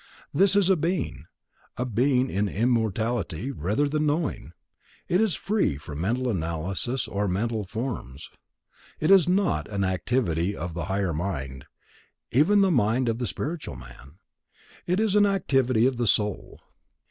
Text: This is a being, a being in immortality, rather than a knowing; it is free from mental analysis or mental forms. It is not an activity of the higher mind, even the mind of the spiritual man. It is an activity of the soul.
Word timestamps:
This 0.33 0.55
is 0.55 0.67
a 0.71 0.75
being, 0.75 1.25
a 1.77 1.85
being 1.85 2.27
in 2.31 2.47
immortality, 2.47 3.51
rather 3.51 3.87
than 3.87 4.01
a 4.01 4.05
knowing; 4.07 4.53
it 5.07 5.21
is 5.21 5.35
free 5.35 5.77
from 5.77 6.01
mental 6.01 6.27
analysis 6.27 7.07
or 7.07 7.27
mental 7.27 7.65
forms. 7.67 8.31
It 8.99 9.11
is 9.11 9.29
not 9.29 9.67
an 9.67 9.83
activity 9.83 10.55
of 10.57 10.73
the 10.73 10.85
higher 10.85 11.13
mind, 11.13 11.67
even 12.31 12.61
the 12.61 12.71
mind 12.71 13.09
of 13.09 13.19
the 13.19 13.27
spiritual 13.27 13.75
man. 13.75 14.17
It 14.87 14.99
is 14.99 15.15
an 15.15 15.27
activity 15.27 15.85
of 15.85 15.97
the 15.97 16.07
soul. 16.07 16.59